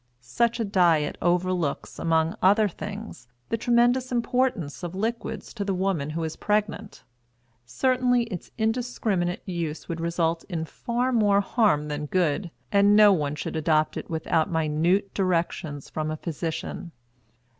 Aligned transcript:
Such 0.23 0.59
a 0.59 0.65
diet 0.65 1.15
overlooks, 1.21 1.99
among 1.99 2.33
other 2.41 2.67
things, 2.67 3.27
the 3.49 3.55
tremendous 3.55 4.11
importance 4.11 4.81
of 4.81 4.95
liquids 4.95 5.53
to 5.53 5.63
the 5.63 5.75
woman 5.75 6.09
who 6.09 6.23
is 6.23 6.35
pregnant. 6.35 7.03
Certainly 7.67 8.23
its 8.23 8.49
indiscriminate 8.57 9.43
use 9.47 9.87
would 9.87 10.01
result 10.01 10.43
in 10.49 10.65
far 10.65 11.11
more 11.11 11.39
harm 11.41 11.87
than 11.87 12.07
good; 12.07 12.49
and 12.71 12.95
no 12.95 13.13
one 13.13 13.35
should 13.35 13.55
adopt 13.55 13.95
it 13.95 14.09
without 14.09 14.49
minute 14.49 15.13
directions 15.13 15.87
from 15.87 16.09
a 16.09 16.17
physician. 16.17 16.93